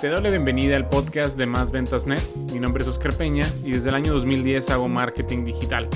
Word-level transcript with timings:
Te 0.00 0.08
doy 0.10 0.22
la 0.22 0.28
bienvenida 0.28 0.76
al 0.76 0.90
podcast 0.90 1.38
de 1.38 1.46
Más 1.46 1.70
Ventas 1.70 2.06
Net. 2.06 2.20
Mi 2.52 2.60
nombre 2.60 2.82
es 2.82 2.88
Oscar 2.88 3.16
Peña 3.16 3.46
y 3.64 3.72
desde 3.72 3.88
el 3.88 3.94
año 3.94 4.12
2010 4.12 4.68
hago 4.68 4.88
marketing 4.88 5.46
digital. 5.46 5.88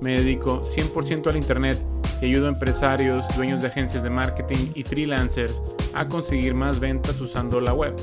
Me 0.00 0.12
dedico 0.12 0.62
100% 0.62 1.26
al 1.26 1.36
Internet 1.36 1.76
y 2.22 2.26
ayudo 2.26 2.46
a 2.46 2.50
empresarios, 2.50 3.26
dueños 3.34 3.60
de 3.60 3.66
agencias 3.66 4.04
de 4.04 4.10
marketing 4.10 4.70
y 4.76 4.84
freelancers 4.84 5.60
a 5.92 6.06
conseguir 6.06 6.54
más 6.54 6.78
ventas 6.78 7.20
usando 7.20 7.60
la 7.60 7.74
web. 7.74 7.96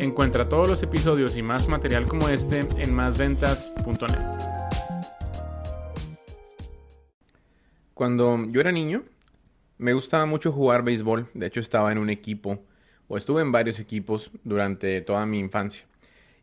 Encuentra 0.00 0.50
todos 0.50 0.68
los 0.68 0.82
episodios 0.82 1.34
y 1.34 1.40
más 1.40 1.66
material 1.66 2.04
como 2.04 2.28
este 2.28 2.68
en 2.76 2.94
másventas.net. 2.94 4.18
Cuando 7.94 8.44
yo 8.48 8.60
era 8.60 8.70
niño, 8.70 9.04
me 9.78 9.94
gustaba 9.94 10.26
mucho 10.26 10.52
jugar 10.52 10.82
béisbol. 10.82 11.30
De 11.32 11.46
hecho, 11.46 11.60
estaba 11.60 11.90
en 11.90 11.96
un 11.96 12.10
equipo 12.10 12.58
o 13.10 13.16
estuve 13.16 13.42
en 13.42 13.50
varios 13.50 13.80
equipos 13.80 14.30
durante 14.44 15.00
toda 15.00 15.26
mi 15.26 15.40
infancia. 15.40 15.84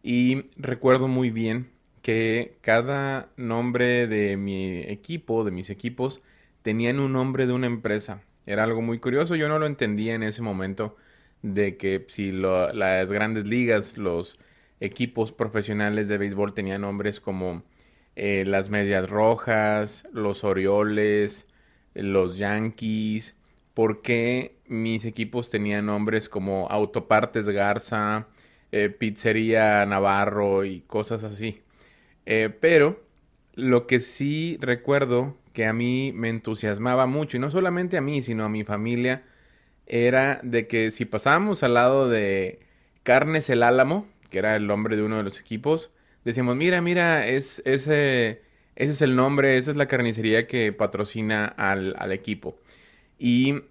Y 0.03 0.43
recuerdo 0.57 1.07
muy 1.07 1.31
bien 1.31 1.69
que 2.01 2.57
cada 2.59 3.29
nombre 3.37 4.05
de 4.07 4.35
mi 4.35 4.81
equipo, 4.81 5.45
de 5.45 5.51
mis 5.51 5.69
equipos, 5.69 6.21
tenían 6.63 6.99
un 6.99 7.13
nombre 7.13 7.47
de 7.47 7.53
una 7.53 7.67
empresa. 7.67 8.21
Era 8.45 8.65
algo 8.65 8.81
muy 8.81 8.99
curioso, 8.99 9.35
yo 9.35 9.47
no 9.47 9.59
lo 9.59 9.65
entendía 9.65 10.13
en 10.13 10.23
ese 10.23 10.41
momento 10.41 10.97
de 11.41 11.77
que 11.77 12.05
si 12.09 12.33
las 12.33 13.11
grandes 13.13 13.47
ligas, 13.47 13.97
los 13.97 14.37
equipos 14.81 15.31
profesionales 15.31 16.09
de 16.09 16.17
béisbol 16.17 16.53
tenían 16.53 16.81
nombres 16.81 17.21
como 17.21 17.63
eh, 18.17 18.43
las 18.45 18.69
Medias 18.69 19.09
Rojas, 19.09 20.03
los 20.11 20.43
Orioles, 20.43 21.47
los 21.93 22.37
Yankees, 22.37 23.35
por 23.73 24.01
qué 24.01 24.56
mis 24.67 25.05
equipos 25.05 25.49
tenían 25.49 25.85
nombres 25.87 26.29
como 26.29 26.67
Autopartes 26.69 27.49
Garza, 27.49 28.27
eh, 28.71 28.89
Pizzería 28.89 29.85
Navarro 29.85 30.65
y 30.65 30.81
cosas 30.81 31.23
así. 31.23 31.61
Eh, 32.25 32.49
pero 32.59 33.03
lo 33.55 33.87
que 33.87 33.99
sí 33.99 34.57
recuerdo 34.61 35.35
que 35.53 35.65
a 35.65 35.73
mí 35.73 36.11
me 36.13 36.29
entusiasmaba 36.29 37.07
mucho, 37.07 37.37
y 37.37 37.39
no 37.39 37.49
solamente 37.49 37.97
a 37.97 38.01
mí, 38.01 38.21
sino 38.21 38.45
a 38.45 38.49
mi 38.49 38.63
familia, 38.63 39.23
era 39.87 40.39
de 40.43 40.67
que 40.67 40.91
si 40.91 41.05
pasábamos 41.05 41.63
al 41.63 41.73
lado 41.73 42.09
de 42.09 42.59
Carnes 43.03 43.49
el 43.49 43.63
Álamo, 43.63 44.07
que 44.29 44.39
era 44.39 44.55
el 44.55 44.67
nombre 44.67 44.95
de 44.97 45.03
uno 45.03 45.17
de 45.17 45.23
los 45.23 45.39
equipos, 45.39 45.91
decíamos, 46.25 46.55
mira, 46.57 46.81
mira, 46.81 47.27
es, 47.27 47.61
ese, 47.65 48.41
ese 48.75 48.91
es 48.91 49.01
el 49.01 49.15
nombre, 49.15 49.57
esa 49.57 49.71
es 49.71 49.77
la 49.77 49.87
carnicería 49.87 50.45
que 50.47 50.73
patrocina 50.73 51.45
al, 51.45 51.95
al 51.97 52.11
equipo. 52.11 52.59
Y 53.17 53.61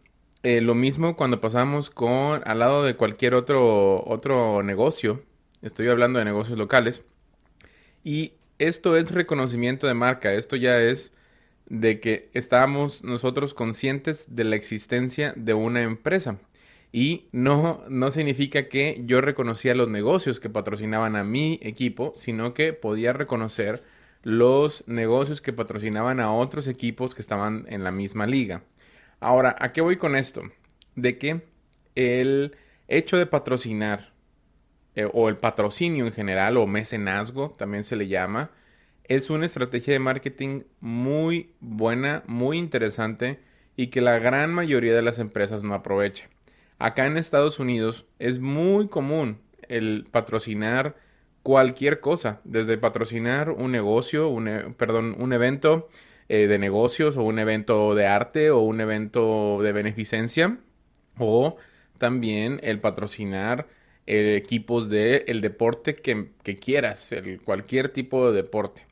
eh, 0.42 0.61
lo 0.61 0.75
mismo 0.75 1.17
cuando 1.17 1.41
pasamos 1.41 1.91
con 1.91 2.42
al 2.47 2.59
lado 2.59 2.84
de 2.84 2.97
cualquier 2.97 3.34
otro, 3.34 4.05
otro 4.06 4.62
negocio, 4.62 5.23
estoy 5.62 5.89
hablando 5.89 6.19
de 6.19 6.25
negocios 6.25 6.59
locales, 6.59 7.03
y 8.05 8.34
esto 8.59 8.97
es 8.97 9.11
reconocimiento 9.11 9.87
de 9.87 9.95
marca, 9.95 10.33
esto 10.33 10.56
ya 10.56 10.78
es 10.81 11.12
de 11.69 12.01
que 12.01 12.31
estábamos 12.33 13.03
nosotros 13.03 13.55
conscientes 13.55 14.25
de 14.28 14.45
la 14.45 14.56
existencia 14.56 15.33
de 15.37 15.55
una 15.55 15.83
empresa. 15.83 16.39
Y 16.93 17.27
no, 17.33 17.83
no 17.89 18.11
significa 18.11 18.69
que 18.69 19.03
yo 19.05 19.21
reconocía 19.21 19.75
los 19.75 19.89
negocios 19.89 20.41
que 20.41 20.48
patrocinaban 20.48 21.17
a 21.17 21.25
mi 21.25 21.59
equipo, 21.62 22.15
sino 22.17 22.55
que 22.55 22.73
podía 22.73 23.12
reconocer 23.12 23.83
los 24.23 24.87
negocios 24.87 25.41
que 25.41 25.53
patrocinaban 25.53 26.21
a 26.21 26.33
otros 26.33 26.69
equipos 26.69 27.15
que 27.15 27.23
estaban 27.23 27.67
en 27.69 27.84
la 27.84 27.91
misma 27.91 28.27
liga. 28.27 28.62
Ahora, 29.20 29.56
¿a 29.59 29.72
qué 29.72 29.81
voy 29.81 29.97
con 29.97 30.17
esto? 30.17 30.42
De 30.95 31.19
que 31.19 31.42
el 31.95 32.56
hecho 32.89 33.17
de 33.17 33.27
patrocinar, 33.27 34.12
eh, 34.95 35.09
o 35.12 35.28
el 35.28 35.36
patrocinio 35.36 36.06
en 36.06 36.12
general, 36.12 36.56
o 36.56 36.67
mecenazgo, 36.67 37.50
también 37.56 37.84
se 37.84 37.97
le 37.97 38.09
llama, 38.09 38.50
es 39.05 39.31
una 39.31 39.47
estrategia 39.47 39.92
de 39.92 39.98
marketing 40.00 40.62
muy 40.81 41.53
buena, 41.60 42.22
muy 42.27 42.59
interesante 42.59 43.41
y 43.77 43.88
que 43.88 44.00
la 44.00 44.19
gran 44.19 44.53
mayoría 44.53 44.94
de 44.94 45.03
las 45.03 45.19
empresas 45.19 45.62
no 45.62 45.75
aprovecha. 45.75 46.28
Acá 46.78 47.06
en 47.06 47.16
Estados 47.16 47.59
Unidos 47.59 48.06
es 48.19 48.38
muy 48.38 48.88
común 48.88 49.38
el 49.69 50.06
patrocinar 50.10 50.97
cualquier 51.43 52.00
cosa, 52.00 52.41
desde 52.44 52.78
patrocinar 52.78 53.50
un 53.50 53.71
negocio, 53.71 54.28
un, 54.28 54.48
e, 54.48 54.71
perdón, 54.77 55.15
un 55.19 55.33
evento 55.33 55.88
eh, 56.28 56.47
de 56.47 56.59
negocios 56.59 57.16
o 57.16 57.22
un 57.22 57.38
evento 57.38 57.94
de 57.94 58.06
arte 58.06 58.50
o 58.50 58.60
un 58.60 58.81
evento 58.81 59.59
de 59.62 59.72
beneficencia 59.72 60.59
o 61.19 61.56
también 61.98 62.60
el 62.62 62.81
patrocinar 62.81 63.69
eh, 64.06 64.36
equipos 64.36 64.88
de 64.88 65.25
el 65.26 65.41
deporte 65.41 65.97
que, 65.97 66.31
quieras, 66.59 67.10
el, 67.12 67.41
cualquier 67.41 67.88
tipo 67.88 68.31
de 68.31 68.36
deporte. 68.36 68.86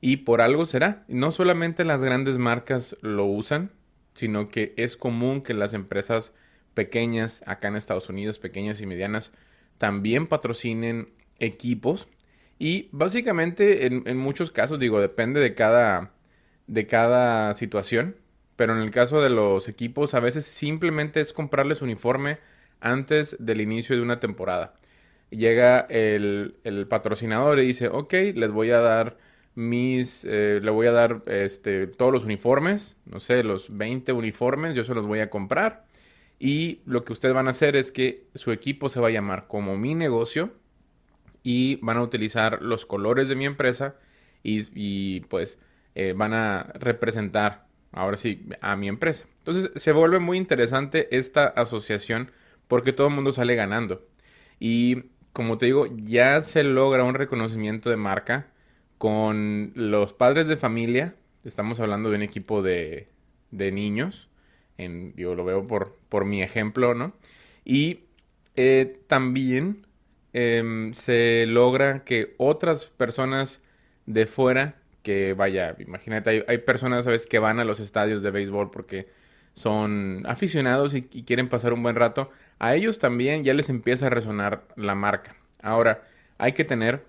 Y 0.00 0.18
por 0.18 0.40
algo 0.40 0.66
será. 0.66 1.04
No 1.08 1.32
solamente 1.32 1.84
las 1.84 2.02
grandes 2.02 2.38
marcas 2.38 2.96
lo 3.02 3.24
usan, 3.24 3.70
sino 4.14 4.48
que 4.48 4.72
es 4.76 4.96
común 4.96 5.42
que 5.42 5.54
las 5.54 5.74
empresas 5.74 6.32
pequeñas 6.74 7.42
acá 7.46 7.68
en 7.68 7.76
Estados 7.76 8.08
Unidos, 8.08 8.38
pequeñas 8.38 8.80
y 8.80 8.86
medianas, 8.86 9.32
también 9.78 10.26
patrocinen 10.26 11.08
equipos. 11.38 12.08
Y 12.58 12.88
básicamente 12.92 13.86
en, 13.86 14.04
en 14.06 14.18
muchos 14.18 14.50
casos, 14.50 14.78
digo, 14.78 15.00
depende 15.00 15.40
de 15.40 15.54
cada, 15.54 16.12
de 16.70 16.86
cada 16.86 17.52
situación. 17.54 18.16
Pero 18.56 18.76
en 18.76 18.82
el 18.82 18.90
caso 18.90 19.20
de 19.20 19.30
los 19.30 19.68
equipos, 19.68 20.14
a 20.14 20.20
veces 20.20 20.44
simplemente 20.44 21.20
es 21.20 21.32
comprarles 21.32 21.82
uniforme 21.82 22.38
antes 22.80 23.36
del 23.40 23.60
inicio 23.60 23.96
de 23.96 24.02
una 24.02 24.20
temporada. 24.20 24.74
Llega 25.30 25.80
el, 25.88 26.56
patrocinador 26.88 27.58
y 27.58 27.66
dice, 27.66 27.88
ok, 27.88 28.12
les 28.34 28.50
voy 28.50 28.70
a 28.70 28.80
dar 28.80 29.16
mis, 29.54 30.24
eh, 30.24 30.60
le 30.62 30.70
voy 30.70 30.86
a 30.86 30.92
dar 30.92 31.22
este, 31.26 31.86
todos 31.86 32.12
los 32.12 32.24
uniformes, 32.24 32.98
no 33.06 33.20
sé, 33.20 33.42
los 33.42 33.76
20 33.76 34.12
uniformes, 34.12 34.74
yo 34.74 34.84
se 34.84 34.94
los 34.94 35.06
voy 35.06 35.20
a 35.20 35.30
comprar. 35.30 35.84
Y 36.38 36.80
lo 36.86 37.04
que 37.04 37.12
ustedes 37.12 37.34
van 37.34 37.48
a 37.48 37.50
hacer 37.50 37.76
es 37.76 37.92
que 37.92 38.24
su 38.34 38.52
equipo 38.52 38.88
se 38.88 39.00
va 39.00 39.08
a 39.08 39.10
llamar 39.10 39.46
como 39.48 39.76
mi 39.76 39.94
negocio 39.94 40.52
y 41.42 41.76
van 41.82 41.96
a 41.96 42.02
utilizar 42.02 42.62
los 42.62 42.86
colores 42.86 43.28
de 43.28 43.36
mi 43.36 43.46
empresa 43.46 43.96
y, 44.42 44.66
y 44.74 45.20
pues 45.20 45.58
eh, 45.94 46.14
van 46.16 46.34
a 46.34 46.72
representar 46.74 47.66
ahora 47.92 48.16
sí 48.16 48.46
a 48.60 48.76
mi 48.76 48.88
empresa. 48.88 49.26
Entonces 49.38 49.70
se 49.80 49.92
vuelve 49.92 50.18
muy 50.18 50.38
interesante 50.38 51.08
esta 51.16 51.46
asociación 51.46 52.30
porque 52.68 52.92
todo 52.92 53.08
el 53.08 53.14
mundo 53.14 53.32
sale 53.32 53.54
ganando. 53.56 54.06
Y 54.58 55.04
como 55.32 55.58
te 55.58 55.66
digo, 55.66 55.86
ya 55.96 56.42
se 56.42 56.64
logra 56.64 57.04
un 57.04 57.14
reconocimiento 57.14 57.90
de 57.90 57.96
marca 57.96 58.48
con 58.98 59.72
los 59.74 60.12
padres 60.12 60.46
de 60.46 60.56
familia. 60.56 61.14
Estamos 61.44 61.80
hablando 61.80 62.10
de 62.10 62.16
un 62.16 62.22
equipo 62.22 62.62
de, 62.62 63.08
de 63.50 63.72
niños. 63.72 64.28
En, 64.78 65.14
yo 65.16 65.34
lo 65.34 65.44
veo 65.44 65.66
por, 65.66 65.96
por 66.08 66.24
mi 66.24 66.42
ejemplo, 66.42 66.94
¿no? 66.94 67.14
Y 67.64 68.00
eh, 68.56 69.00
también 69.06 69.86
em, 70.32 70.92
se 70.94 71.46
logra 71.46 72.04
que 72.04 72.34
otras 72.38 72.86
personas 72.86 73.62
de 74.06 74.26
fuera 74.26 74.76
que 75.02 75.34
vaya, 75.34 75.76
imagínate, 75.78 76.44
hay, 76.46 76.58
personas, 76.58 77.04
¿sabes?, 77.04 77.26
que 77.26 77.38
van 77.38 77.60
a 77.60 77.64
los 77.64 77.80
estadios 77.80 78.22
de 78.22 78.30
béisbol 78.30 78.70
porque 78.70 79.08
son 79.54 80.22
aficionados 80.26 80.94
y, 80.94 81.02
quieren 81.02 81.48
pasar 81.48 81.72
un 81.72 81.82
buen 81.82 81.96
rato. 81.96 82.30
A 82.58 82.74
ellos 82.74 82.98
también 82.98 83.44
ya 83.44 83.54
les 83.54 83.68
empieza 83.68 84.06
a 84.06 84.10
resonar 84.10 84.64
la 84.76 84.94
marca. 84.94 85.36
Ahora, 85.62 86.02
hay 86.38 86.52
que 86.52 86.64
tener 86.64 87.04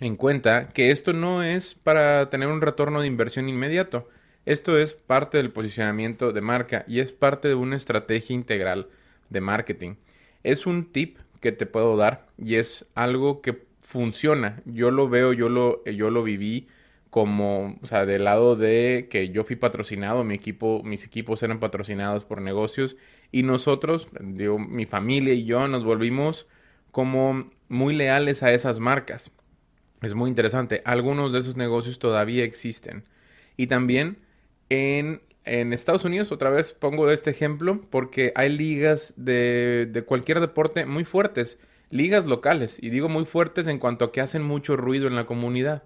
en 0.00 0.16
cuenta 0.16 0.68
que 0.68 0.90
esto 0.90 1.12
no 1.12 1.42
es 1.42 1.74
para 1.74 2.30
tener 2.30 2.48
un 2.48 2.60
retorno 2.60 3.00
de 3.00 3.06
inversión 3.06 3.48
inmediato. 3.48 4.08
Esto 4.46 4.78
es 4.78 4.94
parte 4.94 5.38
del 5.38 5.50
posicionamiento 5.50 6.32
de 6.32 6.40
marca 6.40 6.84
y 6.88 7.00
es 7.00 7.12
parte 7.12 7.48
de 7.48 7.54
una 7.54 7.76
estrategia 7.76 8.34
integral 8.34 8.88
de 9.28 9.40
marketing. 9.40 9.94
Es 10.42 10.66
un 10.66 10.90
tip 10.90 11.18
que 11.40 11.52
te 11.52 11.66
puedo 11.66 11.96
dar 11.96 12.26
y 12.38 12.56
es 12.56 12.86
algo 12.94 13.42
que 13.42 13.62
funciona. 13.80 14.62
Yo 14.64 14.90
lo 14.90 15.08
veo, 15.08 15.32
yo 15.32 15.48
lo, 15.48 15.84
yo 15.84 16.10
lo 16.10 16.22
viví 16.22 16.68
como, 17.10 17.76
o 17.82 17.86
sea, 17.86 18.06
del 18.06 18.24
lado 18.24 18.56
de 18.56 19.08
que 19.10 19.30
yo 19.30 19.44
fui 19.44 19.56
patrocinado, 19.56 20.24
mi 20.24 20.34
equipo, 20.34 20.82
mis 20.84 21.04
equipos 21.04 21.42
eran 21.42 21.58
patrocinados 21.58 22.24
por 22.24 22.40
negocios 22.40 22.96
y 23.32 23.42
nosotros, 23.42 24.08
digo, 24.20 24.58
mi 24.58 24.86
familia 24.86 25.34
y 25.34 25.44
yo 25.44 25.66
nos 25.68 25.84
volvimos 25.84 26.46
como 26.92 27.50
muy 27.68 27.94
leales 27.94 28.42
a 28.42 28.52
esas 28.52 28.80
marcas. 28.80 29.32
Es 30.02 30.14
muy 30.14 30.28
interesante. 30.28 30.82
Algunos 30.84 31.32
de 31.32 31.40
esos 31.40 31.56
negocios 31.56 31.98
todavía 31.98 32.44
existen. 32.44 33.04
Y 33.56 33.66
también 33.66 34.18
en, 34.68 35.20
en 35.44 35.72
Estados 35.72 36.04
Unidos, 36.04 36.32
otra 36.32 36.50
vez 36.50 36.72
pongo 36.72 37.10
este 37.10 37.30
ejemplo, 37.30 37.80
porque 37.90 38.32
hay 38.36 38.56
ligas 38.56 39.14
de, 39.16 39.88
de 39.90 40.02
cualquier 40.02 40.40
deporte 40.40 40.86
muy 40.86 41.04
fuertes, 41.04 41.58
ligas 41.90 42.26
locales, 42.26 42.78
y 42.80 42.90
digo 42.90 43.08
muy 43.08 43.26
fuertes 43.26 43.66
en 43.66 43.78
cuanto 43.78 44.06
a 44.06 44.12
que 44.12 44.20
hacen 44.20 44.42
mucho 44.42 44.76
ruido 44.76 45.06
en 45.08 45.16
la 45.16 45.26
comunidad 45.26 45.82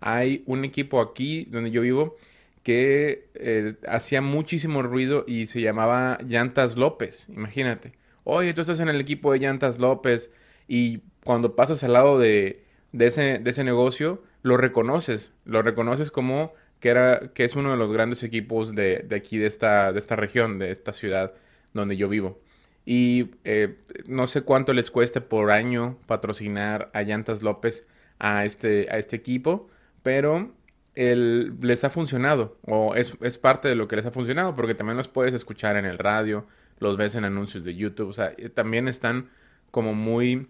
hay 0.00 0.42
un 0.46 0.64
equipo 0.64 1.00
aquí 1.00 1.46
donde 1.50 1.70
yo 1.70 1.82
vivo 1.82 2.16
que 2.62 3.28
eh, 3.34 3.76
hacía 3.88 4.20
muchísimo 4.20 4.82
ruido 4.82 5.24
y 5.26 5.46
se 5.46 5.60
llamaba 5.60 6.18
Llantas 6.26 6.76
López, 6.76 7.26
imagínate. 7.30 7.94
Oye, 8.24 8.52
tú 8.52 8.60
estás 8.60 8.80
en 8.80 8.90
el 8.90 9.00
equipo 9.00 9.32
de 9.32 9.38
Llantas 9.38 9.78
López 9.78 10.30
y 10.66 10.98
cuando 11.24 11.56
pasas 11.56 11.82
al 11.82 11.94
lado 11.94 12.18
de, 12.18 12.62
ese, 12.92 13.64
negocio, 13.64 14.22
lo 14.42 14.56
reconoces, 14.58 15.32
lo 15.46 15.62
reconoces 15.62 16.10
como 16.10 16.52
que, 16.78 16.90
era, 16.90 17.30
es 17.34 17.56
uno 17.56 17.70
de 17.70 17.78
los 17.78 17.90
grandes 17.90 18.22
equipos 18.22 18.74
de, 18.74 19.06
aquí, 19.16 19.38
de 19.38 19.46
esta, 19.46 19.90
región, 20.16 20.58
de 20.58 20.70
esta 20.70 20.92
ciudad 20.92 21.32
donde 21.72 21.96
yo 21.96 22.08
vivo. 22.08 22.38
Y 22.84 23.30
eh, 23.44 23.78
no 24.06 24.26
sé 24.26 24.42
cuánto 24.42 24.74
les 24.74 24.90
cueste 24.90 25.20
por 25.20 25.50
año 25.50 25.98
patrocinar 26.06 26.90
a 26.92 27.02
Llantas 27.02 27.42
López 27.42 27.86
a 28.18 28.44
este, 28.44 28.88
a 28.90 28.98
este 28.98 29.16
equipo, 29.16 29.70
pero 30.02 30.54
les 30.94 31.84
ha 31.84 31.90
funcionado 31.90 32.58
o 32.62 32.96
es, 32.96 33.16
es, 33.20 33.38
parte 33.38 33.68
de 33.68 33.76
lo 33.76 33.86
que 33.86 33.94
les 33.94 34.06
ha 34.06 34.10
funcionado 34.10 34.56
porque 34.56 34.74
también 34.74 34.96
los 34.96 35.06
puedes 35.06 35.32
escuchar 35.32 35.76
en 35.76 35.84
el 35.84 35.98
radio, 35.98 36.46
los 36.80 36.96
ves 36.96 37.14
en 37.14 37.24
anuncios 37.24 37.64
de 37.64 37.76
YouTube, 37.76 38.08
o 38.08 38.12
sea, 38.12 38.32
eh, 38.36 38.48
también 38.48 38.88
están 38.88 39.30
como 39.70 39.94
muy 39.94 40.48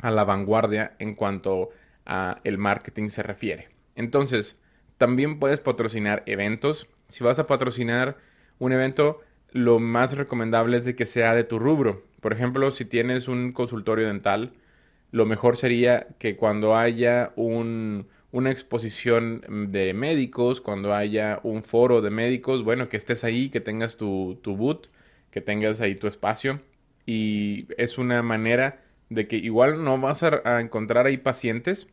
a 0.00 0.10
la 0.10 0.24
vanguardia 0.24 0.94
en 0.98 1.14
cuanto 1.14 1.70
a 2.06 2.40
el 2.44 2.58
marketing 2.58 3.08
se 3.08 3.22
refiere. 3.22 3.68
Entonces, 3.94 4.58
también 4.96 5.38
puedes 5.38 5.60
patrocinar 5.60 6.22
eventos. 6.26 6.88
Si 7.08 7.24
vas 7.24 7.38
a 7.38 7.46
patrocinar 7.46 8.16
un 8.58 8.72
evento, 8.72 9.20
lo 9.52 9.78
más 9.78 10.16
recomendable 10.16 10.76
es 10.76 10.84
de 10.84 10.96
que 10.96 11.06
sea 11.06 11.34
de 11.34 11.44
tu 11.44 11.58
rubro. 11.58 12.04
Por 12.20 12.32
ejemplo, 12.32 12.70
si 12.70 12.84
tienes 12.84 13.28
un 13.28 13.52
consultorio 13.52 14.08
dental, 14.08 14.52
lo 15.10 15.26
mejor 15.26 15.56
sería 15.56 16.08
que 16.18 16.36
cuando 16.36 16.76
haya 16.76 17.32
un, 17.36 18.08
una 18.30 18.50
exposición 18.50 19.42
de 19.70 19.94
médicos, 19.94 20.60
cuando 20.60 20.94
haya 20.94 21.40
un 21.42 21.62
foro 21.62 22.02
de 22.02 22.10
médicos, 22.10 22.62
bueno, 22.62 22.88
que 22.88 22.96
estés 22.96 23.24
ahí, 23.24 23.48
que 23.48 23.60
tengas 23.60 23.96
tu, 23.96 24.38
tu 24.42 24.56
boot, 24.56 24.90
que 25.30 25.40
tengas 25.40 25.80
ahí 25.80 25.94
tu 25.94 26.06
espacio. 26.06 26.60
Y 27.06 27.66
es 27.78 27.96
una 27.98 28.22
manera 28.22 28.82
de 29.08 29.26
que 29.26 29.36
igual 29.36 29.82
no 29.84 29.98
vas 29.98 30.22
a, 30.22 30.60
encontrar 30.60 31.06
ahí 31.06 31.16
pacientes, 31.16 31.88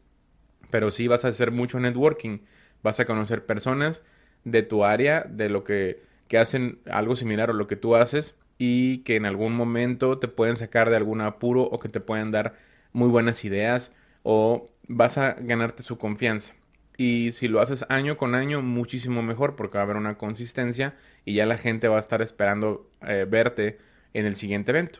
pero 0.71 0.91
sí 0.91 1.07
vas 1.07 1.25
a 1.25 1.29
hacer 1.29 1.51
mucho 1.51 1.79
networking. 1.79 2.39
Vas 2.83 2.99
a 2.99 3.05
conocer 3.05 3.45
personas 3.45 4.03
de 4.43 4.61
tu 4.63 4.83
área, 4.83 5.25
de 5.29 5.49
lo 5.49 5.63
que, 5.63 6.03
que 6.27 6.37
hacen 6.37 6.79
algo 6.89 7.15
similar 7.15 7.49
a 7.49 7.53
lo 7.53 7.67
que 7.67 7.75
tú 7.77 7.95
haces 7.95 8.35
y 8.57 8.99
que 8.99 9.15
en 9.15 9.25
algún 9.25 9.53
momento 9.55 10.17
te 10.19 10.27
pueden 10.27 10.57
sacar 10.57 10.89
de 10.89 10.97
algún 10.97 11.21
apuro 11.21 11.63
o 11.63 11.79
que 11.79 11.89
te 11.89 11.99
pueden 11.99 12.31
dar 12.31 12.55
muy 12.93 13.09
buenas 13.09 13.43
ideas 13.45 13.91
o 14.23 14.69
vas 14.87 15.17
a 15.17 15.33
ganarte 15.33 15.83
su 15.83 15.97
confianza. 15.97 16.53
Y 16.97 17.31
si 17.33 17.47
lo 17.47 17.59
haces 17.59 17.85
año 17.89 18.17
con 18.17 18.35
año, 18.35 18.61
muchísimo 18.61 19.21
mejor 19.21 19.55
porque 19.55 19.77
va 19.77 19.81
a 19.81 19.85
haber 19.85 19.97
una 19.97 20.17
consistencia 20.17 20.95
y 21.25 21.33
ya 21.33 21.45
la 21.45 21.57
gente 21.57 21.87
va 21.87 21.97
a 21.97 21.99
estar 21.99 22.21
esperando 22.21 22.89
eh, 23.01 23.25
verte 23.29 23.79
en 24.13 24.25
el 24.25 24.35
siguiente 24.35 24.71
evento. 24.71 24.99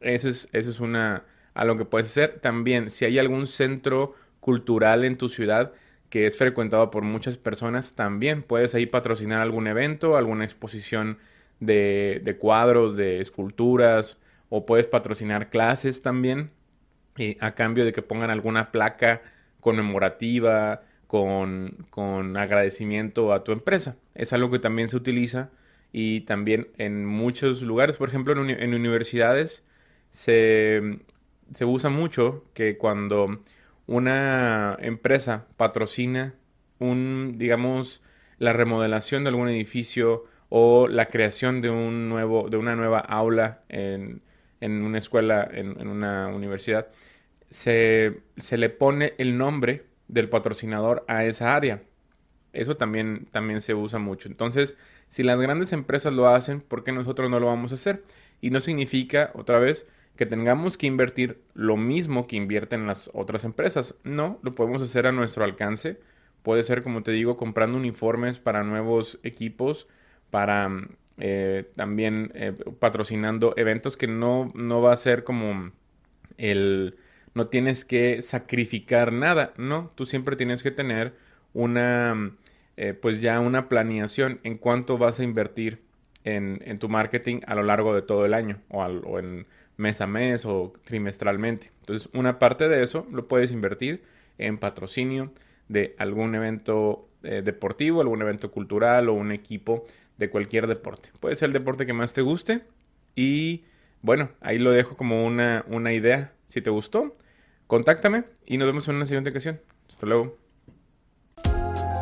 Eso 0.00 0.28
es, 0.28 0.48
eso 0.52 0.70
es 0.70 0.80
una, 0.80 1.24
algo 1.54 1.76
que 1.76 1.84
puedes 1.84 2.08
hacer. 2.08 2.38
También, 2.40 2.90
si 2.90 3.04
hay 3.04 3.18
algún 3.18 3.46
centro 3.46 4.14
cultural 4.40 5.04
en 5.04 5.18
tu 5.18 5.28
ciudad 5.28 5.72
que 6.10 6.26
es 6.26 6.36
frecuentado 6.36 6.90
por 6.90 7.02
muchas 7.02 7.38
personas, 7.38 7.94
también 7.94 8.42
puedes 8.42 8.74
ahí 8.74 8.86
patrocinar 8.86 9.40
algún 9.40 9.66
evento, 9.66 10.16
alguna 10.16 10.44
exposición 10.44 11.18
de, 11.58 12.20
de 12.22 12.36
cuadros, 12.36 12.96
de 12.96 13.20
esculturas, 13.20 14.18
o 14.50 14.66
puedes 14.66 14.86
patrocinar 14.86 15.48
clases 15.48 16.02
también 16.02 16.50
a 17.40 17.54
cambio 17.54 17.84
de 17.84 17.92
que 17.92 18.02
pongan 18.02 18.30
alguna 18.30 18.72
placa 18.72 19.22
conmemorativa 19.60 20.82
con, 21.06 21.86
con 21.90 22.36
agradecimiento 22.36 23.32
a 23.32 23.44
tu 23.44 23.52
empresa. 23.52 23.96
Es 24.14 24.32
algo 24.32 24.50
que 24.50 24.58
también 24.58 24.88
se 24.88 24.96
utiliza 24.96 25.50
y 25.92 26.22
también 26.22 26.68
en 26.78 27.04
muchos 27.04 27.62
lugares, 27.62 27.96
por 27.96 28.08
ejemplo 28.08 28.32
en, 28.32 28.74
universidades, 28.74 29.62
se, 30.10 31.00
se, 31.54 31.64
usa 31.64 31.90
mucho 31.90 32.44
que 32.54 32.78
cuando 32.78 33.40
una 33.86 34.76
empresa 34.80 35.46
patrocina 35.56 36.34
un, 36.78 37.34
digamos, 37.36 38.02
la 38.38 38.52
remodelación 38.52 39.24
de 39.24 39.28
algún 39.30 39.48
edificio 39.48 40.24
o 40.48 40.88
la 40.88 41.06
creación 41.06 41.60
de 41.60 41.70
un 41.70 42.08
nuevo, 42.08 42.48
de 42.48 42.56
una 42.56 42.74
nueva 42.74 43.00
aula 43.00 43.62
en, 43.68 44.22
en 44.62 44.82
una 44.82 44.98
escuela, 44.98 45.48
en, 45.52 45.88
una 45.88 46.28
universidad, 46.28 46.88
se, 47.50 48.20
se, 48.36 48.56
le 48.56 48.70
pone 48.70 49.14
el 49.18 49.36
nombre 49.36 49.84
del 50.08 50.28
patrocinador 50.28 51.04
a 51.08 51.24
esa 51.24 51.54
área. 51.54 51.82
Eso 52.52 52.76
también, 52.76 53.26
también 53.32 53.60
se 53.60 53.74
usa 53.74 53.98
mucho. 53.98 54.28
Entonces, 54.28 54.76
si 55.08 55.22
las 55.22 55.40
grandes 55.40 55.72
empresas 55.72 56.12
lo 56.12 56.28
hacen, 56.28 56.60
¿por 56.60 56.84
qué 56.84 56.92
nosotros 56.92 57.28
no 57.28 57.40
lo 57.40 57.46
vamos 57.46 57.72
a 57.72 57.74
hacer? 57.74 58.04
Y 58.40 58.50
no 58.50 58.60
significa, 58.60 59.32
otra 59.34 59.58
vez, 59.58 59.86
que 60.16 60.26
tengamos 60.26 60.78
que 60.78 60.86
invertir 60.86 61.42
lo 61.54 61.76
mismo 61.76 62.26
que 62.26 62.36
invierten 62.36 62.86
las 62.86 63.10
otras 63.14 63.44
empresas. 63.44 63.96
No, 64.04 64.38
lo 64.42 64.54
podemos 64.54 64.80
hacer 64.82 65.06
a 65.06 65.12
nuestro 65.12 65.44
alcance. 65.44 65.98
Puede 66.42 66.62
ser, 66.62 66.82
como 66.82 67.00
te 67.00 67.12
digo, 67.12 67.36
comprando 67.36 67.78
uniformes 67.78 68.38
para 68.38 68.62
nuevos 68.62 69.18
equipos, 69.22 69.88
para 70.30 70.70
eh, 71.18 71.70
también 71.76 72.32
eh, 72.34 72.52
patrocinando 72.78 73.54
eventos 73.56 73.96
que 73.96 74.06
no, 74.06 74.50
no 74.54 74.80
va 74.80 74.92
a 74.92 74.96
ser 74.96 75.24
como 75.24 75.72
el... 76.38 76.96
No 77.34 77.46
tienes 77.46 77.86
que 77.86 78.20
sacrificar 78.20 79.10
nada, 79.10 79.54
¿no? 79.56 79.90
Tú 79.94 80.04
siempre 80.04 80.36
tienes 80.36 80.62
que 80.62 80.70
tener 80.70 81.14
una, 81.54 82.32
eh, 82.76 82.92
pues 82.92 83.22
ya 83.22 83.40
una 83.40 83.70
planeación 83.70 84.38
en 84.42 84.58
cuánto 84.58 84.98
vas 84.98 85.18
a 85.18 85.24
invertir 85.24 85.80
en, 86.24 86.60
en, 86.66 86.78
tu 86.78 86.90
marketing 86.90 87.40
a 87.46 87.54
lo 87.54 87.62
largo 87.62 87.94
de 87.94 88.02
todo 88.02 88.26
el 88.26 88.34
año 88.34 88.60
o, 88.68 88.82
o, 88.82 89.18
en 89.18 89.46
mes 89.78 90.02
a 90.02 90.06
mes 90.06 90.44
o 90.44 90.74
trimestralmente. 90.84 91.70
Entonces, 91.80 92.10
una 92.12 92.38
parte 92.38 92.68
de 92.68 92.82
eso 92.82 93.06
lo 93.10 93.28
puedes 93.28 93.50
invertir 93.50 94.02
en 94.36 94.58
patrocinio 94.58 95.32
de 95.68 95.94
algún 95.98 96.34
evento 96.34 97.08
deportivo, 97.22 98.00
algún 98.00 98.20
evento 98.20 98.50
cultural 98.50 99.08
o 99.08 99.12
un 99.12 99.30
equipo 99.30 99.84
de 100.18 100.30
cualquier 100.30 100.66
deporte. 100.66 101.10
Puede 101.20 101.36
ser 101.36 101.46
el 101.48 101.52
deporte 101.52 101.86
que 101.86 101.92
más 101.92 102.12
te 102.12 102.22
guste 102.22 102.62
y 103.14 103.64
bueno, 104.00 104.30
ahí 104.40 104.58
lo 104.58 104.70
dejo 104.70 104.96
como 104.96 105.24
una, 105.24 105.64
una 105.68 105.92
idea. 105.92 106.32
Si 106.48 106.60
te 106.60 106.70
gustó, 106.70 107.12
contáctame 107.66 108.24
y 108.46 108.58
nos 108.58 108.66
vemos 108.66 108.88
en 108.88 108.96
una 108.96 109.06
siguiente 109.06 109.30
ocasión. 109.30 109.60
Hasta 109.88 110.06
luego. 110.06 110.36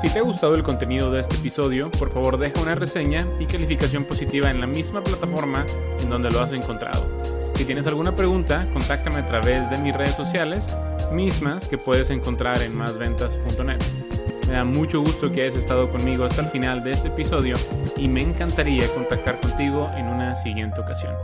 Si 0.01 0.09
te 0.09 0.19
ha 0.19 0.23
gustado 0.23 0.55
el 0.55 0.63
contenido 0.63 1.13
de 1.13 1.21
este 1.21 1.37
episodio, 1.37 1.91
por 1.91 2.11
favor 2.11 2.39
deja 2.39 2.61
una 2.63 2.75
reseña 2.75 3.27
y 3.39 3.45
calificación 3.45 4.05
positiva 4.05 4.51
en 4.51 4.61
la 4.61 4.67
misma 4.67 5.05
plataforma 5.05 5.67
en 6.01 6.09
donde 6.09 6.31
lo 6.31 6.41
has 6.41 6.53
encontrado. 6.53 7.07
Si 7.55 7.67
tienes 7.67 7.87
alguna 7.87 8.17
pregunta, 8.17 8.65
contáctame 8.73 9.17
a 9.17 9.27
través 9.27 9.69
de 9.69 9.77
mis 9.77 9.95
redes 9.95 10.15
sociales, 10.15 10.67
mismas 11.13 11.69
que 11.69 11.77
puedes 11.77 12.09
encontrar 12.09 12.63
en 12.63 12.75
másventas.net. 12.75 14.10
Me 14.51 14.57
da 14.57 14.65
mucho 14.65 14.99
gusto 14.99 15.31
que 15.31 15.43
hayas 15.43 15.55
estado 15.55 15.89
conmigo 15.89 16.25
hasta 16.25 16.43
el 16.43 16.49
final 16.49 16.83
de 16.83 16.91
este 16.91 17.07
episodio 17.07 17.55
y 17.97 18.09
me 18.09 18.21
encantaría 18.21 18.85
contactar 18.93 19.41
contigo 19.41 19.87
en 19.97 20.07
una 20.07 20.35
siguiente 20.35 20.81
ocasión. 20.81 21.15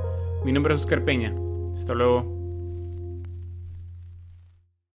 Mi 0.44 0.52
nombre 0.52 0.74
es 0.74 0.82
Oscar 0.82 1.04
Peña. 1.04 1.34
Hasta 1.76 1.92
luego. 1.94 2.35